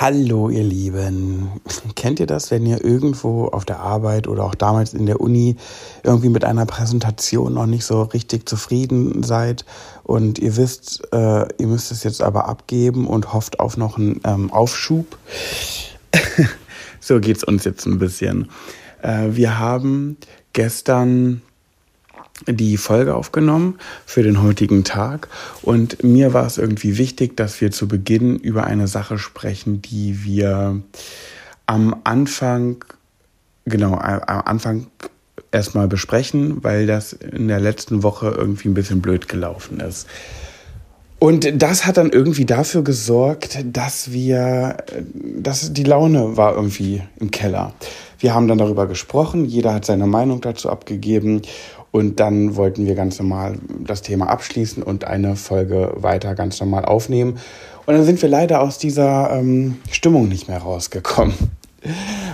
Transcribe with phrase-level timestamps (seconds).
[0.00, 1.50] Hallo ihr Lieben.
[1.96, 5.56] Kennt ihr das, wenn ihr irgendwo auf der Arbeit oder auch damals in der Uni
[6.04, 9.64] irgendwie mit einer Präsentation noch nicht so richtig zufrieden seid
[10.04, 14.20] und ihr wisst, äh, ihr müsst es jetzt aber abgeben und hofft auf noch einen
[14.22, 15.18] ähm, Aufschub?
[17.00, 18.50] so geht's uns jetzt ein bisschen.
[19.02, 20.16] Äh, wir haben
[20.52, 21.42] gestern
[22.46, 25.28] die Folge aufgenommen für den heutigen Tag
[25.62, 30.24] und mir war es irgendwie wichtig, dass wir zu Beginn über eine Sache sprechen, die
[30.24, 30.80] wir
[31.66, 32.84] am Anfang,
[33.64, 34.86] genau, am Anfang
[35.50, 40.06] erstmal besprechen, weil das in der letzten Woche irgendwie ein bisschen blöd gelaufen ist.
[41.18, 44.76] Und das hat dann irgendwie dafür gesorgt, dass wir,
[45.12, 47.72] dass die Laune war irgendwie im Keller.
[48.20, 51.42] Wir haben dann darüber gesprochen, jeder hat seine Meinung dazu abgegeben
[51.98, 56.84] und dann wollten wir ganz normal das Thema abschließen und eine Folge weiter ganz normal
[56.84, 57.38] aufnehmen.
[57.86, 61.34] Und dann sind wir leider aus dieser ähm, Stimmung nicht mehr rausgekommen.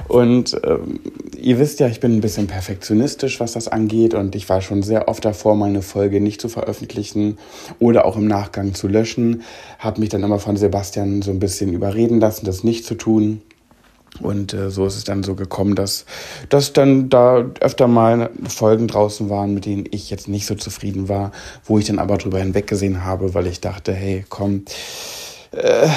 [0.08, 1.00] Und ähm,
[1.40, 4.12] ihr wisst ja, ich bin ein bisschen perfektionistisch, was das angeht.
[4.12, 7.38] Und ich war schon sehr oft davor, meine Folge nicht zu veröffentlichen
[7.78, 9.44] oder auch im Nachgang zu löschen.
[9.78, 13.40] Habe mich dann immer von Sebastian so ein bisschen überreden lassen, das nicht zu tun.
[14.20, 16.04] Und äh, so ist es dann so gekommen, dass,
[16.48, 21.08] dass dann da öfter mal Folgen draußen waren, mit denen ich jetzt nicht so zufrieden
[21.08, 21.32] war,
[21.64, 24.64] wo ich dann aber drüber hinweggesehen habe, weil ich dachte, hey, komm,
[25.50, 25.88] äh,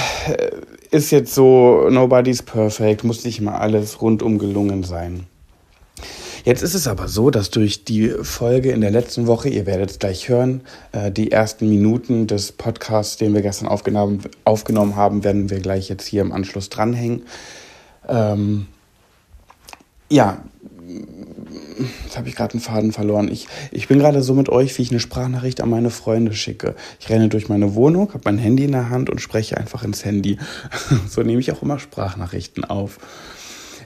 [0.90, 5.28] ist jetzt so, nobody's perfect, muss nicht immer alles rundum gelungen sein.
[6.48, 9.92] Jetzt ist es aber so, dass durch die Folge in der letzten Woche, ihr werdet
[9.92, 10.62] es gleich hören,
[10.94, 15.90] äh, die ersten Minuten des Podcasts, den wir gestern aufgenommen, aufgenommen haben, werden wir gleich
[15.90, 17.24] jetzt hier im Anschluss dranhängen.
[18.08, 18.68] Ähm,
[20.10, 20.42] ja,
[22.04, 23.30] jetzt habe ich gerade einen Faden verloren.
[23.32, 26.76] Ich, ich bin gerade so mit euch, wie ich eine Sprachnachricht an meine Freunde schicke.
[27.00, 30.06] Ich renne durch meine Wohnung, habe mein Handy in der Hand und spreche einfach ins
[30.06, 30.38] Handy.
[31.10, 33.00] so nehme ich auch immer Sprachnachrichten auf.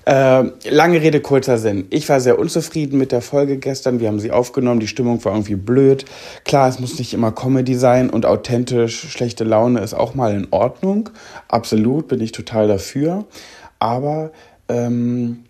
[0.06, 1.86] Äh, lange Rede, kurzer Sinn.
[1.92, 4.00] Ich war sehr unzufrieden mit der Folge gestern.
[4.00, 4.80] Wir haben sie aufgenommen.
[4.80, 6.06] Die Stimmung war irgendwie blöd.
[6.44, 10.48] Klar, es muss nicht immer Comedy sein und authentisch schlechte Laune ist auch mal in
[10.50, 11.10] Ordnung.
[11.48, 13.26] Absolut, bin ich total dafür
[13.81, 14.31] aber
[14.69, 15.44] ähm,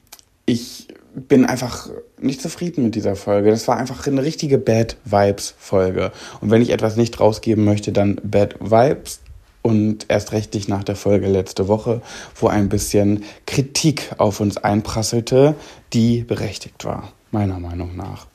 [0.45, 3.51] ich bin einfach nicht zufrieden mit dieser Folge.
[3.51, 6.11] Das war einfach eine richtige Bad Vibes Folge.
[6.39, 9.19] Und wenn ich etwas nicht rausgeben möchte, dann Bad Vibes
[9.61, 12.01] und erst recht nicht nach der Folge letzte Woche,
[12.35, 15.55] wo ein bisschen Kritik auf uns einprasselte,
[15.91, 18.27] die berechtigt war, meiner Meinung nach.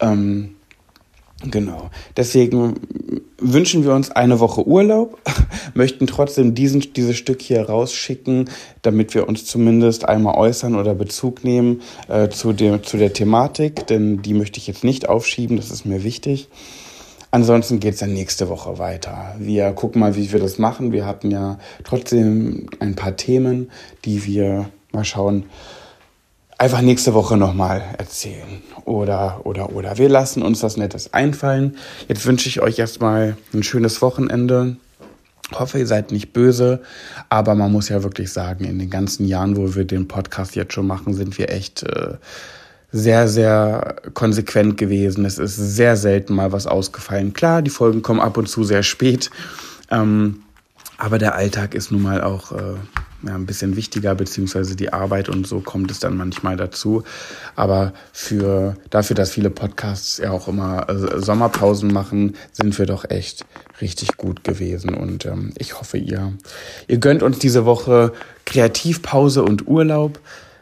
[0.00, 0.56] Ähm,
[1.44, 1.90] Genau.
[2.16, 2.76] Deswegen
[3.42, 5.18] wünschen wir uns eine Woche Urlaub,
[5.74, 8.48] möchten trotzdem diesen, dieses Stück hier rausschicken,
[8.82, 13.86] damit wir uns zumindest einmal äußern oder Bezug nehmen äh, zu, dem, zu der Thematik,
[13.86, 16.48] denn die möchte ich jetzt nicht aufschieben, das ist mir wichtig.
[17.30, 19.34] Ansonsten geht's dann nächste Woche weiter.
[19.38, 20.92] Wir gucken mal, wie wir das machen.
[20.92, 23.70] Wir hatten ja trotzdem ein paar Themen,
[24.04, 25.44] die wir mal schauen,
[26.58, 28.62] einfach nächste Woche nochmal erzählen.
[28.84, 29.98] Oder, oder, oder.
[29.98, 31.76] Wir lassen uns was Nettes einfallen.
[32.08, 34.76] Jetzt wünsche ich euch erstmal ein schönes Wochenende.
[35.54, 36.80] Hoffe, ihr seid nicht böse,
[37.28, 40.72] aber man muss ja wirklich sagen, in den ganzen Jahren, wo wir den Podcast jetzt
[40.72, 42.14] schon machen, sind wir echt äh,
[42.90, 45.24] sehr, sehr konsequent gewesen.
[45.24, 47.32] Es ist sehr selten mal was ausgefallen.
[47.32, 49.30] Klar, die Folgen kommen ab und zu sehr spät,
[49.90, 50.42] ähm,
[51.02, 52.74] aber der Alltag ist nun mal auch äh,
[53.24, 57.02] ja, ein bisschen wichtiger, beziehungsweise die Arbeit und so kommt es dann manchmal dazu.
[57.56, 63.10] Aber für, dafür, dass viele Podcasts ja auch immer äh, Sommerpausen machen, sind wir doch
[63.10, 63.44] echt
[63.80, 64.94] richtig gut gewesen.
[64.94, 66.34] Und ähm, ich hoffe, ihr,
[66.86, 68.12] ihr gönnt uns diese Woche
[68.46, 70.20] Kreativpause und Urlaub.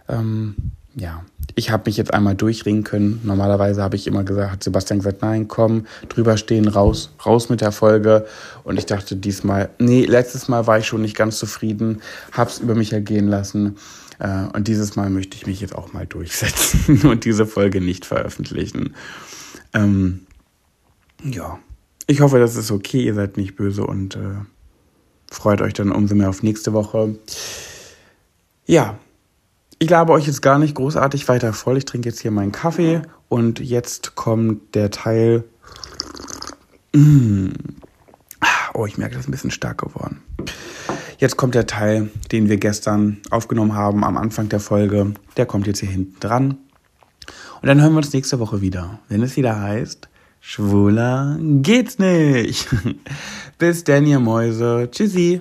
[0.09, 0.55] Ähm,
[0.95, 1.23] ja,
[1.55, 3.21] ich habe mich jetzt einmal durchringen können.
[3.25, 7.61] Normalerweise habe ich immer gesagt, hat Sebastian gesagt, nein, komm, drüber stehen, raus, raus mit
[7.61, 8.27] der Folge.
[8.65, 12.01] Und ich dachte diesmal, nee, letztes Mal war ich schon nicht ganz zufrieden,
[12.33, 13.77] hab's über mich ergehen lassen.
[14.19, 18.07] Äh, und dieses Mal möchte ich mich jetzt auch mal durchsetzen und diese Folge nicht
[18.07, 18.95] veröffentlichen.
[19.73, 20.27] Ähm,
[21.25, 21.59] ja,
[22.07, 24.39] ich hoffe, das ist okay, ihr seid nicht böse und äh,
[25.31, 27.17] freut euch dann umso mehr auf nächste Woche.
[28.67, 28.99] Ja,
[29.81, 31.79] ich labe euch jetzt gar nicht großartig weiter voll.
[31.79, 35.45] Ich trinke jetzt hier meinen Kaffee und jetzt kommt der Teil.
[38.75, 40.23] Oh, ich merke, das ist ein bisschen stark geworden.
[41.19, 45.15] Jetzt kommt der Teil, den wir gestern aufgenommen haben am Anfang der Folge.
[45.39, 46.59] Der kommt jetzt hier hinten dran.
[47.63, 50.09] Und dann hören wir uns nächste Woche wieder, wenn es wieder heißt,
[50.41, 52.69] schwuler geht's nicht.
[53.59, 54.89] Bis dann, ihr Mäuse.
[54.91, 55.41] Tschüssi.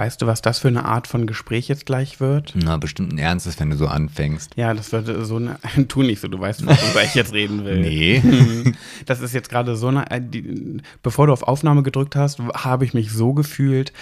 [0.00, 2.54] Weißt du, was das für eine Art von Gespräch jetzt gleich wird?
[2.56, 4.52] Na, bestimmt ein ernstes, wenn du so anfängst.
[4.56, 5.58] Ja, das wird so eine.
[5.88, 7.80] Tu nicht so, du weißt, worüber ich jetzt reden will.
[7.80, 8.72] Nee.
[9.04, 10.10] Das ist jetzt gerade so eine.
[10.10, 13.92] äh, Die, bevor du auf Aufnahme gedrückt hast, habe ich mich so gefühlt,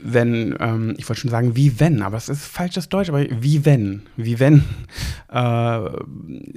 [0.00, 3.64] wenn, ähm, ich wollte schon sagen, wie wenn, aber es ist falsches Deutsch, aber wie
[3.64, 4.62] wenn, wie wenn
[5.28, 5.80] äh,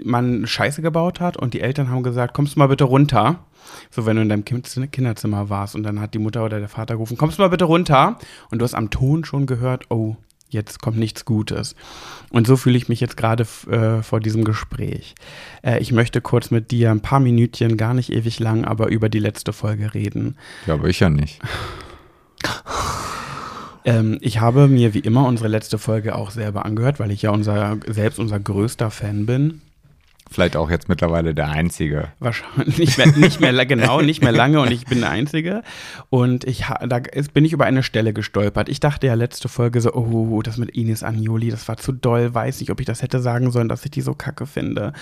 [0.04, 3.46] man Scheiße gebaut hat und die Eltern haben gesagt, kommst du mal bitte runter.
[3.90, 6.70] So, wenn du in deinem Kind Kinderzimmer warst und dann hat die Mutter oder der
[6.70, 8.18] Vater gerufen, kommst du mal bitte runter.
[8.52, 10.16] Und du hast am Ton schon gehört, oh,
[10.50, 11.76] jetzt kommt nichts Gutes.
[12.30, 15.16] Und so fühle ich mich jetzt gerade äh, vor diesem Gespräch.
[15.64, 19.10] Äh, ich möchte kurz mit dir ein paar Minütchen, gar nicht ewig lang, aber über
[19.10, 20.38] die letzte Folge reden.
[20.66, 21.40] Ja, aber ich ja nicht.
[23.88, 27.30] Ähm, ich habe mir wie immer unsere letzte Folge auch selber angehört, weil ich ja
[27.30, 29.62] unser, selbst unser größter Fan bin.
[30.30, 32.10] Vielleicht auch jetzt mittlerweile der Einzige.
[32.20, 35.62] Wahrscheinlich nicht mehr, nicht mehr genau, nicht mehr lange und ich bin der Einzige.
[36.10, 37.00] Und ich da
[37.34, 38.68] bin ich über eine Stelle gestolpert.
[38.68, 42.34] Ich dachte ja letzte Folge so, oh, das mit Ines Agnoli, das war zu doll,
[42.34, 44.94] weiß nicht, ob ich das hätte sagen sollen, dass ich die so kacke finde.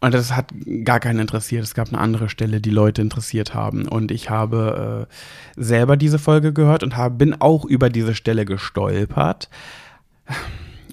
[0.00, 0.52] Und das hat
[0.84, 1.62] gar keinen interessiert.
[1.62, 3.86] Es gab eine andere Stelle, die Leute interessiert haben.
[3.86, 8.44] Und ich habe äh, selber diese Folge gehört und habe, bin auch über diese Stelle
[8.44, 9.48] gestolpert.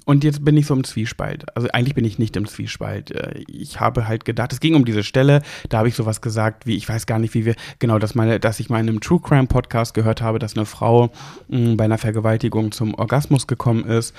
[0.10, 1.46] Und jetzt bin ich so im Zwiespalt.
[1.56, 3.12] Also eigentlich bin ich nicht im Zwiespalt.
[3.12, 6.66] Äh, Ich habe halt gedacht, es ging um diese Stelle, da habe ich sowas gesagt,
[6.66, 9.02] wie ich weiß gar nicht, wie wir, genau, dass meine, dass ich mal in einem
[9.02, 11.12] True Crime Podcast gehört habe, dass eine Frau
[11.50, 14.16] mh, bei einer Vergewaltigung zum Orgasmus gekommen ist.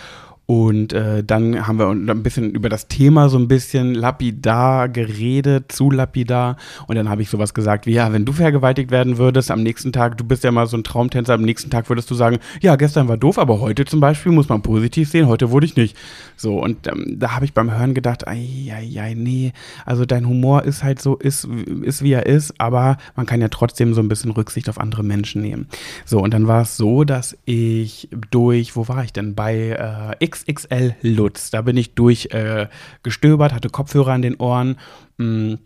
[0.51, 5.71] Und äh, dann haben wir ein bisschen über das Thema so ein bisschen lapidar geredet,
[5.71, 6.57] zu lapidar.
[6.89, 9.93] Und dann habe ich sowas gesagt wie, ja, wenn du vergewaltigt werden würdest am nächsten
[9.93, 12.75] Tag, du bist ja mal so ein Traumtänzer, am nächsten Tag würdest du sagen, ja,
[12.75, 15.97] gestern war doof, aber heute zum Beispiel muss man positiv sehen, heute wurde ich nicht.
[16.35, 19.53] So, und ähm, da habe ich beim Hören gedacht, ei, nee,
[19.87, 21.47] also dein Humor ist halt so, ist,
[21.83, 25.05] ist wie er ist, aber man kann ja trotzdem so ein bisschen Rücksicht auf andere
[25.05, 25.69] Menschen nehmen.
[26.05, 29.37] So, und dann war es so, dass ich durch, wo war ich denn?
[29.37, 32.69] Bei äh, XXL Lutz, da bin ich durch äh,
[33.05, 34.77] hatte Kopfhörer an den Ohren.
[35.19, 35.59] Mh,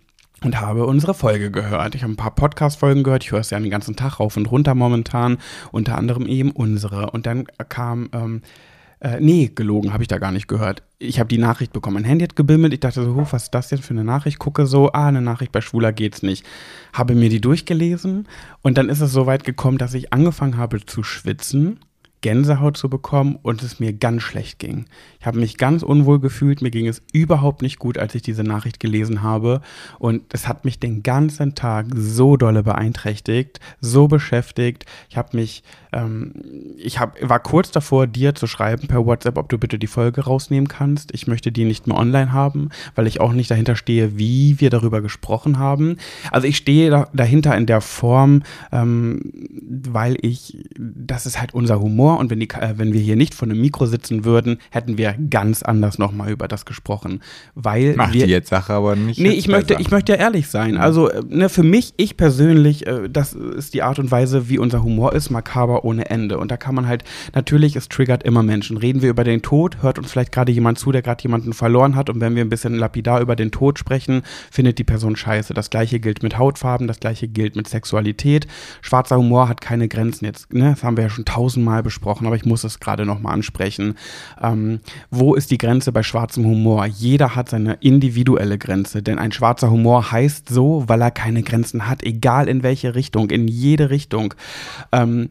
[0.44, 1.94] und habe unsere Folge gehört.
[1.94, 3.24] Ich habe ein paar Podcast-Folgen gehört.
[3.24, 5.38] Ich höre es ja den ganzen Tag rauf und runter momentan.
[5.72, 7.10] Unter anderem eben unsere.
[7.10, 8.42] Und dann kam, ähm,
[9.00, 10.82] äh, nee, gelogen, habe ich da gar nicht gehört.
[10.98, 11.94] Ich habe die Nachricht bekommen.
[11.94, 12.74] Mein Handy hat gebimmelt.
[12.74, 14.38] Ich dachte so, huh, was ist das jetzt für eine Nachricht?
[14.38, 16.44] Gucke so, ah, eine Nachricht bei Schwuler geht's nicht.
[16.92, 18.28] Habe mir die durchgelesen.
[18.62, 21.80] Und dann ist es so weit gekommen, dass ich angefangen habe zu schwitzen.
[22.24, 24.86] Gänsehaut zu bekommen und es mir ganz schlecht ging.
[25.20, 28.42] Ich habe mich ganz unwohl gefühlt, mir ging es überhaupt nicht gut, als ich diese
[28.42, 29.60] Nachricht gelesen habe
[29.98, 34.86] und es hat mich den ganzen Tag so dolle beeinträchtigt, so beschäftigt.
[35.10, 36.32] Ich habe mich, ähm,
[36.78, 40.22] ich hab, war kurz davor, dir zu schreiben per WhatsApp, ob du bitte die Folge
[40.22, 41.12] rausnehmen kannst.
[41.12, 44.70] Ich möchte die nicht mehr online haben, weil ich auch nicht dahinter stehe, wie wir
[44.70, 45.98] darüber gesprochen haben.
[46.30, 49.30] Also ich stehe da, dahinter in der Form, ähm,
[49.84, 53.34] weil ich, das ist halt unser Humor und wenn, die, äh, wenn wir hier nicht
[53.34, 57.20] vor einem Mikro sitzen würden, hätten wir ganz anders nochmal über das gesprochen.
[57.54, 59.20] Weil Macht wir, die jetzt Sache aber nicht.
[59.20, 60.76] Nee, ich möchte, ich möchte ja ehrlich sein.
[60.76, 64.58] Also, äh, ne, für mich, ich persönlich, äh, das ist die Art und Weise, wie
[64.58, 66.38] unser Humor ist, makaber ohne Ende.
[66.38, 68.76] Und da kann man halt, natürlich, es triggert immer Menschen.
[68.76, 71.96] Reden wir über den Tod, hört uns vielleicht gerade jemand zu, der gerade jemanden verloren
[71.96, 72.10] hat.
[72.10, 75.54] Und wenn wir ein bisschen lapidar über den Tod sprechen, findet die Person scheiße.
[75.54, 78.46] Das gleiche gilt mit Hautfarben, das gleiche gilt mit Sexualität.
[78.82, 80.52] Schwarzer Humor hat keine Grenzen jetzt.
[80.52, 80.70] Ne?
[80.70, 83.96] Das haben wir ja schon tausendmal besprochen, aber ich muss es gerade nochmal ansprechen.
[84.40, 84.80] Ähm,
[85.10, 86.86] wo ist die Grenze bei schwarzem Humor?
[86.86, 91.88] Jeder hat seine individuelle Grenze, denn ein schwarzer Humor heißt so, weil er keine Grenzen
[91.88, 94.34] hat, egal in welche Richtung, in jede Richtung.
[94.92, 95.30] Ähm,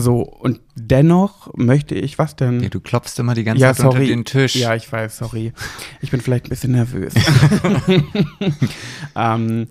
[0.00, 2.60] so, und dennoch möchte ich, was denn?
[2.62, 4.06] Ja, du klopfst immer die ganze Ja, Zeit unter sorry.
[4.08, 4.54] den Tisch.
[4.54, 5.52] Ja, ich weiß, sorry.
[6.00, 7.14] Ich bin vielleicht ein bisschen nervös.
[9.16, 9.66] ähm,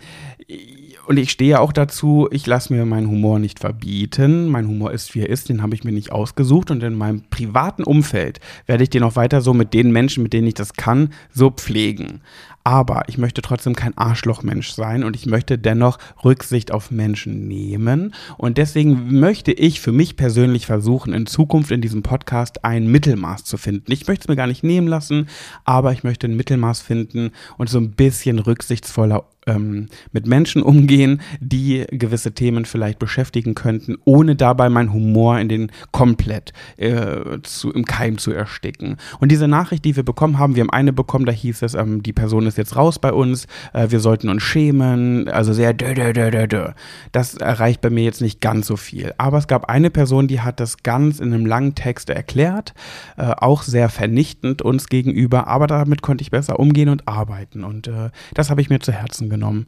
[1.08, 4.50] und ich stehe auch dazu, ich lasse mir meinen Humor nicht verbieten.
[4.50, 6.70] Mein Humor ist, wie er ist, den habe ich mir nicht ausgesucht.
[6.70, 10.34] Und in meinem privaten Umfeld werde ich den auch weiter so mit den Menschen, mit
[10.34, 12.20] denen ich das kann, so pflegen.
[12.68, 18.14] Aber ich möchte trotzdem kein Arschlochmensch sein und ich möchte dennoch Rücksicht auf Menschen nehmen.
[18.36, 23.46] Und deswegen möchte ich für mich persönlich versuchen, in Zukunft in diesem Podcast ein Mittelmaß
[23.46, 23.90] zu finden.
[23.94, 25.30] Ich möchte es mir gar nicht nehmen lassen,
[25.64, 31.22] aber ich möchte ein Mittelmaß finden und so ein bisschen rücksichtsvoller ähm, mit Menschen umgehen,
[31.40, 37.72] die gewisse Themen vielleicht beschäftigen könnten, ohne dabei meinen Humor in den komplett äh, zu,
[37.72, 38.98] im Keim zu ersticken.
[39.20, 42.04] Und diese Nachricht, die wir bekommen haben, wir haben eine bekommen, da hieß es, ähm,
[42.04, 45.94] die Person ist jetzt raus bei uns, äh, wir sollten uns schämen, also sehr dö,
[45.94, 46.70] dö, dö, dö, dö.
[47.12, 49.14] Das erreicht bei mir jetzt nicht ganz so viel.
[49.18, 52.74] Aber es gab eine Person, die hat das ganz in einem langen Text erklärt,
[53.18, 57.64] äh, auch sehr vernichtend uns gegenüber, aber damit konnte ich besser umgehen und arbeiten.
[57.64, 59.68] Und äh, das habe ich mir zu Herzen genommen.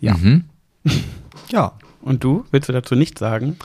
[0.00, 0.16] Ja.
[0.16, 0.44] Mhm.
[1.52, 1.72] Ja.
[2.00, 2.44] Und du?
[2.52, 3.56] Willst du dazu nichts sagen?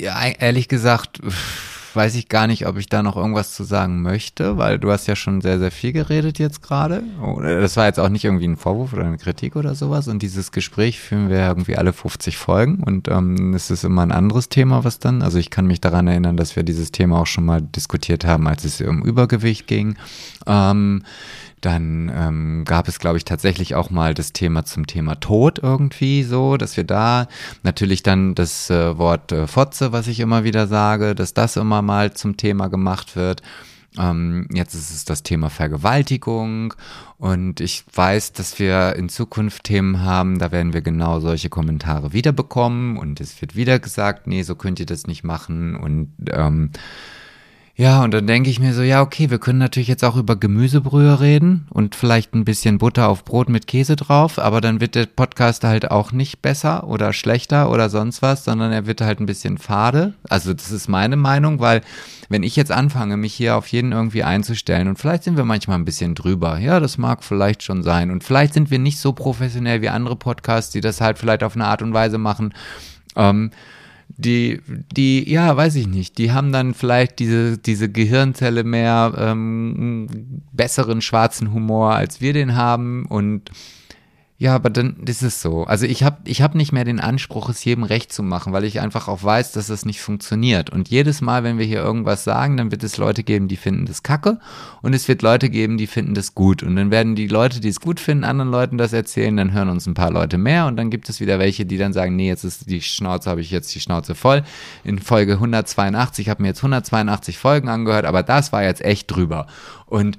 [0.00, 1.20] ja, ehrlich gesagt,
[1.94, 5.06] weiß ich gar nicht, ob ich da noch irgendwas zu sagen möchte, weil du hast
[5.06, 7.02] ja schon sehr, sehr viel geredet jetzt gerade.
[7.42, 10.08] Das war jetzt auch nicht irgendwie ein Vorwurf oder eine Kritik oder sowas.
[10.08, 14.12] Und dieses Gespräch führen wir irgendwie alle 50 Folgen und ähm, es ist immer ein
[14.12, 15.22] anderes Thema, was dann.
[15.22, 18.46] Also ich kann mich daran erinnern, dass wir dieses Thema auch schon mal diskutiert haben,
[18.48, 19.96] als es um Übergewicht ging.
[20.46, 21.04] Ähm,
[21.60, 26.22] dann ähm, gab es, glaube ich, tatsächlich auch mal das Thema zum Thema Tod irgendwie
[26.22, 27.28] so, dass wir da
[27.62, 31.82] natürlich dann das äh, Wort äh, Fotze, was ich immer wieder sage, dass das immer
[31.82, 33.42] mal zum Thema gemacht wird.
[33.98, 36.74] Ähm, jetzt ist es das Thema Vergewaltigung
[37.18, 42.12] und ich weiß, dass wir in Zukunft Themen haben, da werden wir genau solche Kommentare
[42.12, 46.70] wiederbekommen und es wird wieder gesagt, nee, so könnt ihr das nicht machen und ähm,
[47.76, 50.36] ja, und dann denke ich mir so, ja, okay, wir können natürlich jetzt auch über
[50.36, 54.94] Gemüsebrühe reden und vielleicht ein bisschen Butter auf Brot mit Käse drauf, aber dann wird
[54.94, 59.20] der Podcast halt auch nicht besser oder schlechter oder sonst was, sondern er wird halt
[59.20, 60.12] ein bisschen fade.
[60.28, 61.80] Also das ist meine Meinung, weil
[62.28, 65.78] wenn ich jetzt anfange, mich hier auf jeden irgendwie einzustellen und vielleicht sind wir manchmal
[65.78, 68.10] ein bisschen drüber, ja, das mag vielleicht schon sein.
[68.10, 71.54] Und vielleicht sind wir nicht so professionell wie andere Podcasts, die das halt vielleicht auf
[71.54, 72.52] eine Art und Weise machen,
[73.16, 73.50] ähm,
[74.16, 74.60] die,
[74.96, 81.00] die, ja, weiß ich nicht, die haben dann vielleicht diese, diese Gehirnzelle mehr ähm, besseren
[81.00, 83.06] schwarzen Humor, als wir den haben.
[83.06, 83.50] Und
[84.40, 85.64] ja, aber dann ist es so.
[85.64, 88.64] Also ich habe ich hab nicht mehr den Anspruch, es jedem recht zu machen, weil
[88.64, 90.70] ich einfach auch weiß, dass das nicht funktioniert.
[90.70, 93.84] Und jedes Mal, wenn wir hier irgendwas sagen, dann wird es Leute geben, die finden
[93.84, 94.38] das kacke
[94.80, 96.62] und es wird Leute geben, die finden das gut.
[96.62, 99.68] Und dann werden die Leute, die es gut finden, anderen Leuten das erzählen, dann hören
[99.68, 102.28] uns ein paar Leute mehr und dann gibt es wieder welche, die dann sagen, nee,
[102.28, 104.42] jetzt ist die Schnauze, habe ich jetzt die Schnauze voll.
[104.84, 109.10] In Folge 182, ich habe mir jetzt 182 Folgen angehört, aber das war jetzt echt
[109.10, 109.48] drüber.
[109.84, 110.16] Und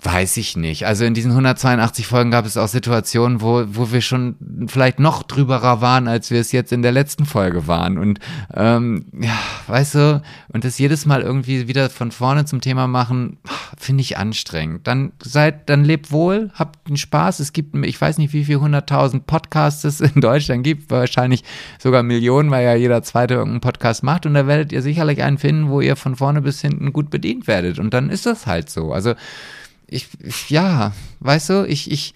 [0.00, 0.86] Weiß ich nicht.
[0.86, 4.36] Also in diesen 182 Folgen gab es auch Situationen, wo, wo wir schon
[4.68, 7.98] vielleicht noch drüberer waren, als wir es jetzt in der letzten Folge waren.
[7.98, 8.20] Und
[8.54, 9.36] ähm, ja,
[9.66, 13.38] weißt du, und das jedes Mal irgendwie wieder von vorne zum Thema machen,
[13.76, 14.86] finde ich anstrengend.
[14.86, 17.40] Dann seid, dann lebt wohl, habt einen Spaß.
[17.40, 21.42] Es gibt, ich weiß nicht, wie viel hunderttausend Podcasts es in Deutschland gibt, wahrscheinlich
[21.80, 24.26] sogar Millionen, weil ja jeder zweite irgendeinen Podcast macht.
[24.26, 27.48] Und da werdet ihr sicherlich einen finden, wo ihr von vorne bis hinten gut bedient
[27.48, 27.80] werdet.
[27.80, 28.92] Und dann ist das halt so.
[28.92, 29.14] Also
[29.88, 30.08] ich,
[30.48, 32.14] ja, weißt du, ich, ich,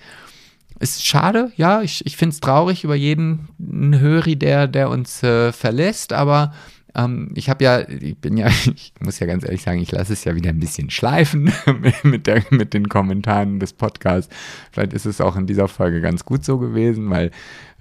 [0.78, 5.52] ist schade, ja, ich, ich finde es traurig über jeden Höri, der, der uns äh,
[5.52, 6.52] verlässt, aber
[6.94, 10.12] ähm, ich habe ja, ich bin ja, ich muss ja ganz ehrlich sagen, ich lasse
[10.12, 11.52] es ja wieder ein bisschen schleifen
[12.02, 14.34] mit, der, mit den Kommentaren des Podcasts.
[14.70, 17.30] Vielleicht ist es auch in dieser Folge ganz gut so gewesen, weil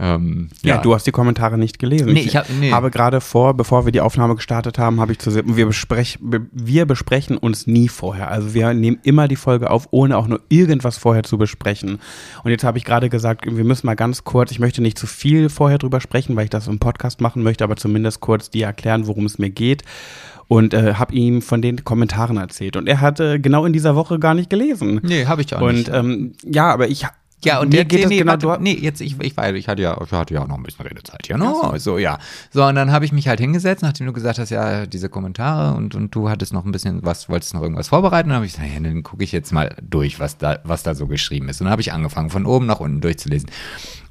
[0.01, 0.75] ähm, ja.
[0.75, 0.81] ja.
[0.81, 2.13] du hast die Kommentare nicht gelesen.
[2.13, 2.71] Nee, ich hab, nee.
[2.71, 6.87] habe gerade vor, bevor wir die Aufnahme gestartet haben, habe ich zu wir, besprech, wir
[6.87, 8.31] besprechen uns nie vorher.
[8.31, 11.99] Also wir nehmen immer die Folge auf, ohne auch nur irgendwas vorher zu besprechen.
[12.43, 15.05] Und jetzt habe ich gerade gesagt, wir müssen mal ganz kurz, ich möchte nicht zu
[15.05, 18.65] viel vorher drüber sprechen, weil ich das im Podcast machen möchte, aber zumindest kurz dir
[18.65, 19.83] erklären, worum es mir geht
[20.47, 22.75] und äh, habe ihm von den Kommentaren erzählt.
[22.75, 24.99] Und er hatte genau in dieser Woche gar nicht gelesen.
[25.01, 25.89] Nee, habe ich auch und, nicht.
[25.89, 27.05] Und ähm, ja, aber ich
[27.43, 29.99] ja, und mir geht nee, genau warte, nee, jetzt ich, ich weiß, ich hatte ja
[30.01, 31.53] ich hatte ja auch noch ein bisschen Redezeit hier, ne?
[31.61, 31.77] So.
[31.77, 32.19] so ja.
[32.51, 35.75] So und dann habe ich mich halt hingesetzt, nachdem du gesagt hast, ja, diese Kommentare
[35.75, 38.53] und und du hattest noch ein bisschen was wolltest noch irgendwas vorbereiten, dann habe ich
[38.53, 41.61] gesagt, ja, dann gucke ich jetzt mal durch, was da was da so geschrieben ist
[41.61, 43.49] und dann habe ich angefangen von oben nach unten durchzulesen.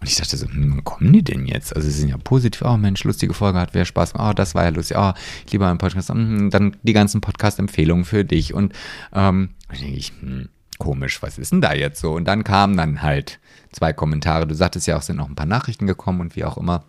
[0.01, 1.77] Und ich dachte so, hm, wo kommen die denn jetzt?
[1.77, 4.55] Also sie sind ja positiv, oh Mensch, lustige Folge, hat wer Spaß gemacht, oh, das
[4.55, 5.13] war ja lustig, oh,
[5.45, 8.73] ich liebe einen Podcast, hm, dann die ganzen Podcast Empfehlungen für dich und
[9.13, 10.49] ähm, dann denke ich, hm,
[10.81, 12.13] komisch, was ist denn da jetzt so?
[12.13, 13.39] Und dann kamen dann halt
[13.71, 14.49] zwei Kommentare.
[14.49, 16.83] Du sagtest ja auch, sind noch ein paar Nachrichten gekommen und wie auch immer.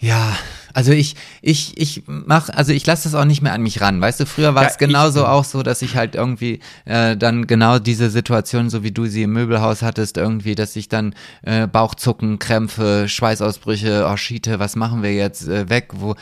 [0.00, 0.36] Ja,
[0.74, 4.00] also ich, ich, ich mach, also ich lasse das auch nicht mehr an mich ran.
[4.00, 7.16] Weißt du, früher war ja, es genauso ich, auch so, dass ich halt irgendwie äh,
[7.16, 11.14] dann genau diese Situation, so wie du sie im Möbelhaus hattest, irgendwie, dass ich dann
[11.42, 16.16] äh, Bauchzucken, Krämpfe, Schweißausbrüche, oh Schiete, was machen wir jetzt äh, weg, wo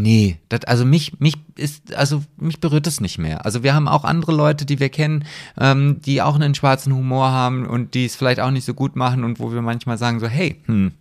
[0.00, 3.44] Nee, das, also mich, mich ist, also mich berührt es nicht mehr.
[3.44, 5.24] Also wir haben auch andere Leute, die wir kennen,
[5.58, 8.94] ähm, die auch einen schwarzen Humor haben und die es vielleicht auch nicht so gut
[8.94, 10.92] machen und wo wir manchmal sagen so, hey, hm,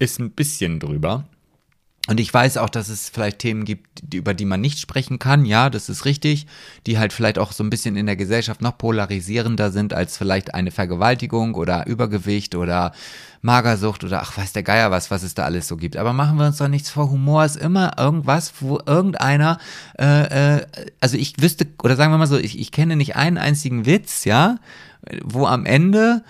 [0.00, 1.22] ist ein bisschen drüber.
[2.08, 5.18] Und ich weiß auch, dass es vielleicht Themen gibt, die, über die man nicht sprechen
[5.18, 5.44] kann.
[5.44, 6.46] Ja, das ist richtig.
[6.86, 10.54] Die halt vielleicht auch so ein bisschen in der Gesellschaft noch polarisierender sind als vielleicht
[10.54, 12.92] eine Vergewaltigung oder Übergewicht oder
[13.42, 15.96] Magersucht oder ach, weiß der Geier was, was es da alles so gibt.
[15.96, 17.10] Aber machen wir uns doch nichts vor.
[17.10, 19.58] Humor ist immer irgendwas, wo irgendeiner,
[19.98, 20.66] äh, äh,
[21.00, 24.24] also ich wüsste, oder sagen wir mal so, ich, ich kenne nicht einen einzigen Witz,
[24.24, 24.58] ja,
[25.24, 26.22] wo am Ende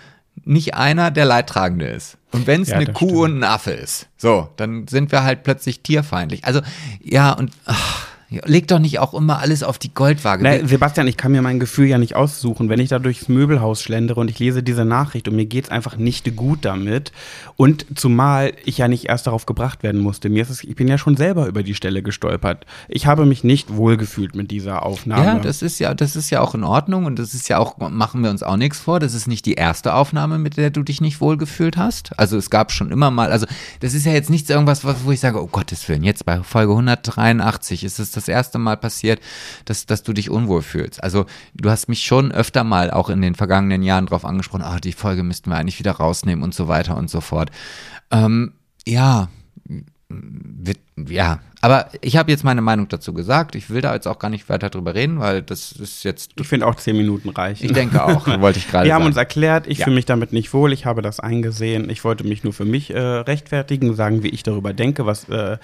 [0.46, 2.18] nicht einer der Leidtragende ist.
[2.32, 3.20] Und wenn es ja, eine Kuh stimmt.
[3.20, 6.44] und ein Affe ist, so, dann sind wir halt plötzlich tierfeindlich.
[6.44, 6.60] Also,
[7.02, 8.05] ja, und ach,
[8.44, 10.42] Leg doch nicht auch immer alles auf die Goldwaage.
[10.42, 12.68] Na, Sebastian, ich kann mir mein Gefühl ja nicht aussuchen.
[12.68, 15.70] Wenn ich da durchs Möbelhaus schlendere und ich lese diese Nachricht und mir geht es
[15.70, 17.12] einfach nicht gut damit
[17.56, 20.28] und zumal ich ja nicht erst darauf gebracht werden musste.
[20.28, 22.66] Mir ist es, ich bin ja schon selber über die Stelle gestolpert.
[22.88, 25.24] Ich habe mich nicht wohlgefühlt mit dieser Aufnahme.
[25.24, 27.78] Ja, das ist ja, das ist ja auch in Ordnung und das ist ja auch,
[27.78, 29.00] machen wir uns auch nichts vor.
[29.00, 32.18] Das ist nicht die erste Aufnahme, mit der du dich nicht wohlgefühlt hast.
[32.18, 33.46] Also es gab schon immer mal, also
[33.80, 36.72] das ist ja jetzt nichts irgendwas, wo ich sage, oh Gottes Willen, jetzt bei Folge
[36.72, 39.20] 183 ist es das erste Mal passiert,
[39.64, 41.02] dass, dass du dich unwohl fühlst.
[41.02, 44.78] Also du hast mich schon öfter mal auch in den vergangenen Jahren darauf angesprochen, ah,
[44.78, 47.50] die Folge müssten wir eigentlich wieder rausnehmen und so weiter und so fort.
[48.10, 48.52] Ähm,
[48.86, 49.28] ja,
[51.08, 53.54] ja, aber ich habe jetzt meine Meinung dazu gesagt.
[53.54, 56.32] Ich will da jetzt auch gar nicht weiter drüber reden, weil das ist jetzt.
[56.38, 57.66] Ich finde auch zehn Minuten reichen.
[57.66, 59.84] Ich denke auch, wollte ich gerade Wir haben uns erklärt, ich ja.
[59.84, 61.90] fühle mich damit nicht wohl, ich habe das eingesehen.
[61.90, 65.58] Ich wollte mich nur für mich äh, rechtfertigen, sagen, wie ich darüber denke, was äh,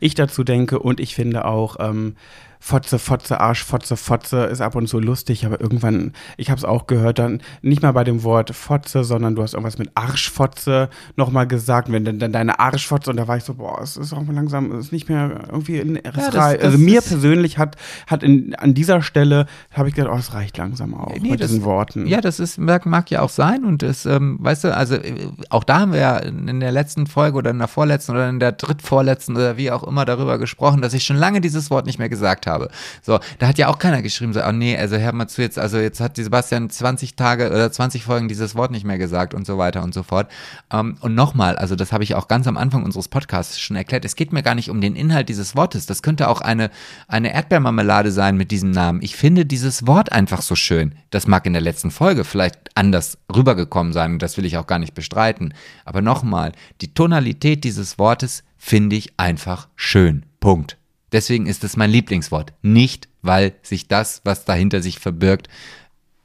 [0.00, 0.78] ich dazu denke.
[0.78, 2.16] Und ich finde auch, ähm,
[2.60, 6.64] Fotze, Fotze, Arsch, Fotze, Fotze ist ab und zu lustig, aber irgendwann, ich habe es
[6.64, 10.88] auch gehört, dann nicht mal bei dem Wort Fotze, sondern du hast irgendwas mit Arschfotze
[11.16, 14.12] nochmal gesagt, wenn dann, dann deine Arschfotze und da war ich so, boah, es ist
[14.12, 17.76] auch langsam, es ist nicht mehr irgendwie in ja, das, das Also mir persönlich hat,
[18.06, 21.40] hat in, an dieser Stelle, habe ich gedacht, oh, es reicht langsam auch nee, mit
[21.40, 22.06] das, diesen Worten.
[22.06, 25.28] Ja, das ist, mag, mag ja auch sein und das, ähm, weißt du, also äh,
[25.50, 28.40] auch da haben wir ja in der letzten Folge oder in der vorletzten oder in
[28.40, 31.98] der drittvorletzten oder wie auch immer darüber gesprochen, dass ich schon lange dieses Wort nicht
[31.98, 32.70] mehr gesagt habe habe.
[33.02, 35.58] So, da hat ja auch keiner geschrieben, so, oh nee, also hör mal zu jetzt,
[35.58, 39.46] also jetzt hat Sebastian 20 Tage oder 20 Folgen dieses Wort nicht mehr gesagt und
[39.46, 40.30] so weiter und so fort.
[40.72, 44.04] Ähm, und nochmal, also das habe ich auch ganz am Anfang unseres Podcasts schon erklärt,
[44.04, 45.86] es geht mir gar nicht um den Inhalt dieses Wortes.
[45.86, 46.70] Das könnte auch eine,
[47.06, 49.00] eine Erdbeermarmelade sein mit diesem Namen.
[49.02, 50.94] Ich finde dieses Wort einfach so schön.
[51.10, 54.78] Das mag in der letzten Folge vielleicht anders rübergekommen sein, das will ich auch gar
[54.78, 55.54] nicht bestreiten.
[55.84, 60.24] Aber nochmal, die Tonalität dieses Wortes finde ich einfach schön.
[60.40, 60.76] Punkt.
[61.12, 62.52] Deswegen ist es mein Lieblingswort.
[62.62, 65.48] Nicht, weil sich das, was dahinter sich verbirgt,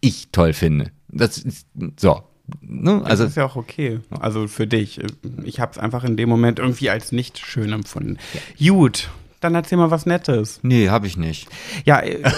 [0.02, 0.92] ich toll finde.
[1.08, 2.24] Das ist so.
[2.62, 3.02] Ne?
[3.06, 4.00] Also das ist ja auch okay.
[4.10, 5.00] Also für dich.
[5.44, 8.18] Ich habe es einfach in dem Moment irgendwie als nicht schön empfunden.
[8.58, 8.74] Ja.
[8.74, 9.10] Gut.
[9.44, 10.62] Dann erzähl mal was Nettes.
[10.62, 11.50] Nee, habe ich nicht.
[11.84, 12.32] Ja, äh, äh,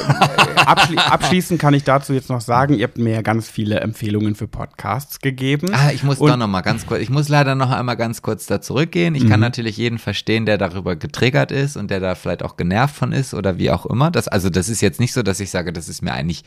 [0.66, 4.34] abschli abschließend kann ich dazu jetzt noch sagen, ihr habt mir ja ganz viele Empfehlungen
[4.34, 5.70] für Podcasts gegeben.
[5.72, 8.48] Ah, ich muss da noch mal ganz kurz, ich muss leider noch einmal ganz kurz
[8.48, 9.14] da zurückgehen.
[9.14, 9.30] Ich mhm.
[9.30, 13.12] kann natürlich jeden verstehen, der darüber getriggert ist und der da vielleicht auch genervt von
[13.12, 14.10] ist oder wie auch immer.
[14.10, 16.44] Das, also das ist jetzt nicht so, dass ich sage, das ist mir eigentlich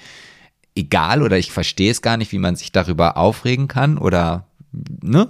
[0.74, 5.28] egal oder ich verstehe es gar nicht, wie man sich darüber aufregen kann oder, ne?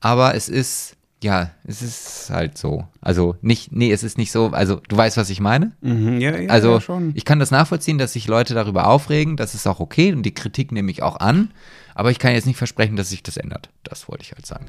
[0.00, 2.86] Aber es ist, ja, es ist halt so.
[3.00, 5.72] Also nicht, nee, es ist nicht so, also du weißt, was ich meine?
[5.80, 7.12] Mhm, ja, ja, also ja, schon.
[7.14, 10.34] ich kann das nachvollziehen, dass sich Leute darüber aufregen, das ist auch okay und die
[10.34, 11.50] Kritik nehme ich auch an,
[11.94, 13.70] aber ich kann jetzt nicht versprechen, dass sich das ändert.
[13.84, 14.66] Das wollte ich halt sagen.